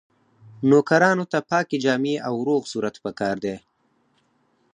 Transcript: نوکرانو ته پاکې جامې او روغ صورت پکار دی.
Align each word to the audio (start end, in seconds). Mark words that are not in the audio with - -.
نوکرانو 0.69 1.25
ته 1.31 1.39
پاکې 1.49 1.77
جامې 1.83 2.15
او 2.27 2.35
روغ 2.47 2.61
صورت 2.71 2.95
پکار 3.03 3.35
دی. 3.43 3.55